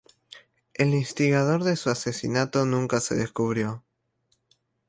[0.73, 3.83] El instigador de su asesinato nunca se descubrió.